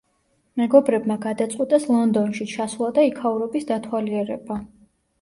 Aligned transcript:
მეგობრებმა 0.61 1.17
გადაწყვიტეს 1.25 1.87
ლონდონში 1.93 2.49
ჩასვლა 2.57 2.93
და 2.99 3.07
იქაურობის 3.13 3.73
დათვალიერება. 3.75 4.63